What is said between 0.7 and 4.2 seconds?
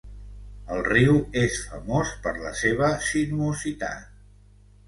El riu és famós per la seva sinuositat.